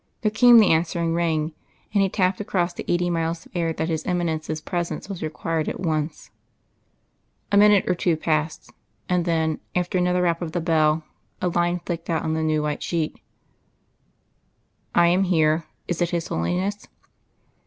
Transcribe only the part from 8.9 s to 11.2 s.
and then, after another rap of the bell,